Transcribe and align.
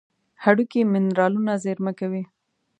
هډوکي 0.43 0.81
منرالونه 0.93 1.53
زیرمه 1.63 1.91
کوي. 1.99 2.23